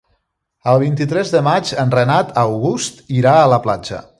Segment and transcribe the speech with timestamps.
[0.71, 4.05] El vint-i-tres de maig en Renat August irà a la platja.